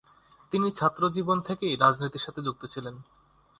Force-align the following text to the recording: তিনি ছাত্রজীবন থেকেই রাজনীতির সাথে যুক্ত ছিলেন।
তিনি 0.53 0.67
ছাত্রজীবন 0.71 1.37
থেকেই 1.41 1.73
রাজনীতির 1.75 2.25
সাথে 2.25 2.41
যুক্ত 2.41 2.63
ছিলেন। 2.65 2.95